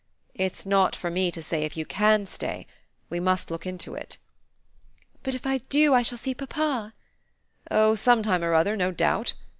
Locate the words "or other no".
8.43-8.89